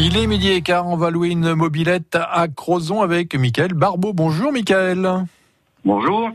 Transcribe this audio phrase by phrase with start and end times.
[0.00, 4.12] Il est midi et quart, on va louer une mobilette à Crozon avec Michael Barbeau.
[4.12, 5.08] Bonjour Michael.
[5.84, 6.30] Bonjour.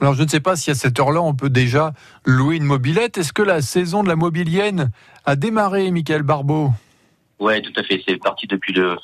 [0.00, 1.92] Alors je ne sais pas si à cette heure-là on peut déjà
[2.24, 3.18] louer une mobilette.
[3.18, 4.90] Est-ce que la saison de la mobilienne
[5.24, 6.70] a démarré, Michael Barbeau?
[7.38, 8.02] Ouais, tout à fait.
[8.08, 8.96] C'est parti depuis le,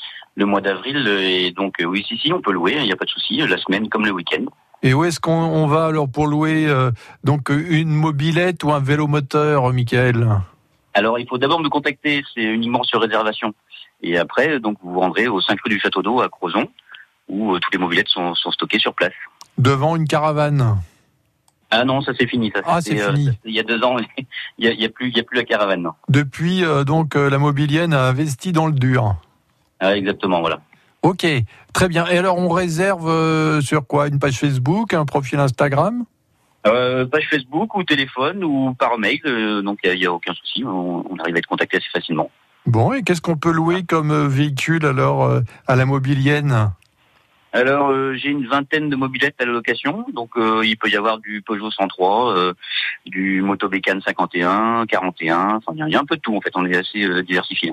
[0.45, 3.05] mois d'avril et donc euh, oui, si si, on peut louer, il n'y a pas
[3.05, 4.45] de souci, la semaine comme le week-end.
[4.83, 6.91] Et où est-ce qu'on va alors pour louer euh,
[7.25, 10.29] donc une mobilette ou un vélo moteur, Michael?
[10.95, 13.55] Alors il faut d'abord me contacter, c'est uniquement sur réservation.
[14.03, 16.69] Et après, donc vous vous rendrez au 5 rue du Château d'Eau à Crozon,
[17.29, 19.13] où euh, toutes les mobilettes sont, sont stockées sur place.
[19.59, 20.79] Devant une caravane?
[21.71, 22.53] Ah non, ça c'est fini.
[22.55, 23.31] Ça, ah c'est fini.
[23.45, 23.97] il y a deux ans,
[24.59, 25.83] il n'y a, a, plus, il y a plus la caravane.
[25.83, 25.93] Non.
[26.09, 29.17] Depuis, euh, donc la mobilienne a investi dans le dur.
[29.81, 30.61] Ah, exactement, voilà.
[31.07, 31.25] Ok,
[31.73, 32.05] très bien.
[32.09, 34.09] Et alors, on réserve euh, sur quoi?
[34.09, 36.05] Une page Facebook, un profil Instagram?
[36.67, 39.21] Euh, Page Facebook ou téléphone ou par mail.
[39.25, 40.65] Euh, donc, il n'y a, aucun souci.
[40.65, 42.29] On, arrive à être contacté assez facilement.
[42.67, 45.31] Bon, et qu'est-ce qu'on peut louer comme véhicule alors
[45.69, 46.73] à la mobilienne?
[47.53, 51.41] Alors j'ai une vingtaine de mobilettes à la location, donc il peut y avoir du
[51.41, 52.53] Peugeot 103,
[53.07, 56.51] du Moto Bécane 51, 41, enfin il y a un peu de tout en fait,
[56.57, 57.73] on est assez diversifié.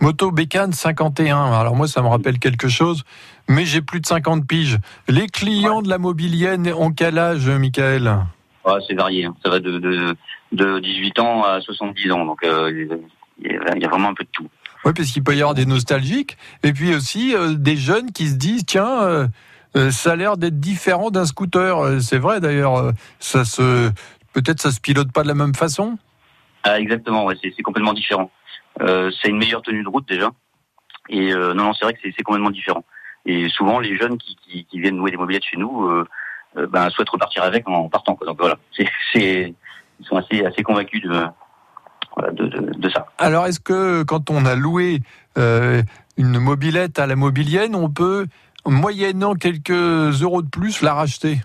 [0.00, 1.52] Moto Bécane 51.
[1.52, 3.04] Alors moi, ça me rappelle quelque chose,
[3.48, 4.78] mais j'ai plus de 50 piges.
[5.08, 8.18] Les clients de la mobilienne ont quel âge, Michael?
[8.64, 9.24] Ah, C'est varié.
[9.24, 9.34] Hein.
[9.42, 9.78] Ça va de,
[10.52, 12.24] de, 18 ans à 70 ans.
[12.26, 13.00] Donc euh,
[13.38, 14.48] il y a vraiment un peu de tout.
[14.84, 18.28] Oui, parce qu'il peut y avoir des nostalgiques, et puis aussi euh, des jeunes qui
[18.28, 22.00] se disent, tiens, euh, ça a l'air d'être différent d'un scooter.
[22.00, 23.90] C'est vrai d'ailleurs, ça se,
[24.32, 25.98] peut-être ça se pilote pas de la même façon?
[26.62, 28.30] Ah, exactement, ouais, c'est complètement différent.
[28.82, 30.30] Euh, c'est une meilleure tenue de route déjà.
[31.08, 32.84] Et euh, non, non, c'est vrai que c'est complètement différent.
[33.24, 36.06] Et souvent, les jeunes qui, qui, qui viennent louer des mobilettes chez nous euh,
[36.56, 38.14] euh ben, souhaitent repartir avec en partant.
[38.14, 38.26] Quoi.
[38.26, 38.56] Donc voilà,
[39.12, 39.54] c'est,
[40.00, 41.26] ils sont assez, assez convaincus de,
[42.32, 43.06] de, de, de ça.
[43.18, 45.00] Alors, est-ce que quand on a loué
[45.38, 45.82] euh,
[46.16, 48.26] une mobilette à la mobilienne, on peut,
[48.64, 49.70] moyennant quelques
[50.22, 51.38] euros de plus, la racheter?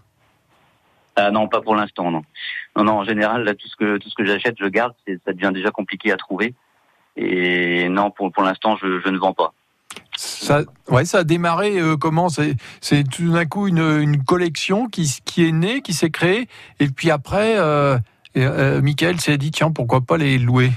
[1.15, 2.23] Ah non, pas pour l'instant, non.
[2.75, 4.93] Non, non, en général, là, tout ce que tout ce que j'achète, je garde.
[5.25, 6.53] Ça devient déjà compliqué à trouver.
[7.17, 9.53] Et non, pour, pour l'instant, je, je, ne vends pas.
[10.15, 12.29] Ça, ouais, ça a démarré euh, comment?
[12.29, 16.47] C'est tout d'un coup une, une, collection qui, qui est née, qui s'est créée,
[16.79, 17.97] et puis après, euh,
[18.37, 20.71] euh, Michael s'est dit tiens, pourquoi pas les louer?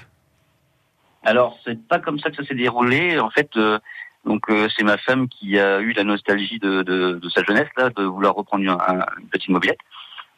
[1.22, 3.18] Alors, c'est pas comme ça que ça s'est déroulé.
[3.18, 3.78] En fait, euh,
[4.26, 4.42] donc
[4.76, 8.02] c'est ma femme qui a eu la nostalgie de, de, de sa jeunesse là, de
[8.02, 9.78] vouloir reprendre une petite mobilette.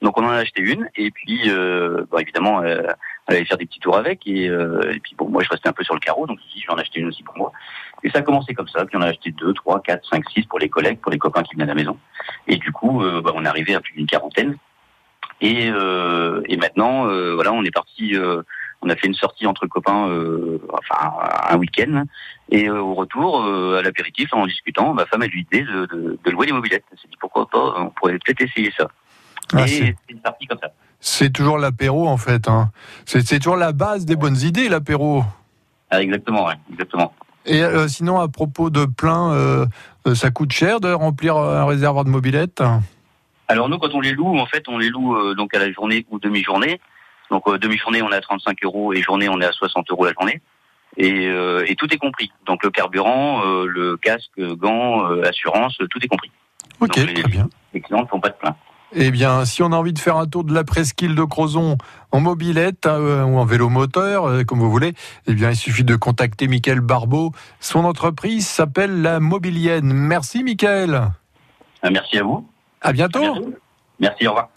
[0.02, 2.82] Donc on en a acheté une et puis euh, bon, évidemment euh,
[3.26, 5.68] elle allait faire des petits tours avec et, euh, et, puis bon moi je restais
[5.68, 7.52] un peu sur le carreau donc ici je vais en acheter une aussi pour moi.
[8.02, 10.44] Et ça a commencé comme ça puis on a acheté deux trois quatre cinq six
[10.44, 11.98] pour les collègues pour les copains qui venaient à la maison.
[12.46, 14.56] Et du coup euh, bah, on est arrivé à plus d'une quarantaine.
[15.40, 18.14] Et, euh, et maintenant voilà on est parti
[18.82, 20.10] on a fait une sortie entre copains
[20.72, 21.14] enfin
[21.48, 22.04] un week-end.
[22.50, 26.30] Et au retour à l'apéritif en discutant ma femme a eu l'idée de, de, de,
[26.30, 26.84] louer les mobilettes.
[26.92, 28.88] Elle s'est dit pourquoi pas on pourrait peut-être essayer ça
[29.54, 30.70] ah, c'est une partie comme ça.
[31.00, 32.48] C'est toujours l'apéro en fait.
[32.48, 32.70] Hein.
[33.04, 35.24] C'est toujours la base des bonnes idées, l'apéro.
[35.90, 37.12] Ah, exactement, exactement.
[37.46, 39.66] Et euh, sinon, à propos de plein, euh,
[40.06, 42.62] euh, ça coûte cher de remplir un réservoir de mobilette?
[43.48, 46.04] Alors nous, quand on les loue, en fait, on les loue donc à la journée
[46.10, 46.80] ou demi-journée.
[47.30, 50.12] Donc demi-journée, on est à 35 euros et journée, on est à 60 euros la
[50.12, 50.42] journée.
[50.96, 52.32] Et, et tout est compris.
[52.46, 56.32] Donc le carburant, le casque, gants, assurance, tout est compris.
[56.80, 57.48] Ok, très bien.
[57.72, 58.56] Les clients ne font pas de plein.
[58.98, 61.76] Eh bien, si on a envie de faire un tour de la presqu'île de Crozon
[62.12, 64.94] en mobilette euh, ou en vélo moteur, euh, comme vous voulez,
[65.26, 67.32] eh bien, il suffit de contacter Michael Barbeau.
[67.60, 69.92] Son entreprise s'appelle La Mobilienne.
[69.92, 71.10] Merci, Michael.
[71.82, 72.48] Ah, merci à vous.
[72.80, 73.20] À bientôt.
[74.00, 74.48] Merci, au revoir.